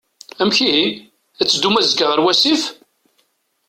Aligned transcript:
Amek 0.41 0.57
ihi? 0.67 0.85
Ad 1.41 1.47
teddum 1.47 1.75
azekka 1.79 2.05
ɣer 2.07 2.19
wasif? 2.25 2.63